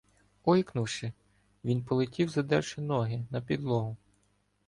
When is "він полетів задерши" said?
1.63-2.81